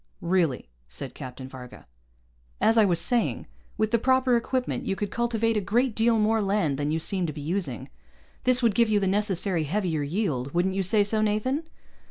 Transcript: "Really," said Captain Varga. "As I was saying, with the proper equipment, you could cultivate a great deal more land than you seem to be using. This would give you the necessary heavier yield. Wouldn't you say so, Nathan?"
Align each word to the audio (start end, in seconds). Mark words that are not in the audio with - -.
"Really," 0.23 0.67
said 0.87 1.13
Captain 1.13 1.47
Varga. 1.47 1.85
"As 2.59 2.75
I 2.75 2.85
was 2.85 2.99
saying, 2.99 3.45
with 3.77 3.91
the 3.91 3.99
proper 3.99 4.35
equipment, 4.35 4.87
you 4.87 4.95
could 4.95 5.11
cultivate 5.11 5.55
a 5.55 5.61
great 5.61 5.93
deal 5.93 6.17
more 6.17 6.41
land 6.41 6.79
than 6.79 6.89
you 6.89 6.97
seem 6.97 7.27
to 7.27 7.33
be 7.33 7.39
using. 7.41 7.87
This 8.43 8.63
would 8.63 8.73
give 8.73 8.89
you 8.89 8.99
the 8.99 9.05
necessary 9.05 9.65
heavier 9.65 10.01
yield. 10.01 10.55
Wouldn't 10.55 10.73
you 10.73 10.81
say 10.81 11.03
so, 11.03 11.21
Nathan?" 11.21 11.67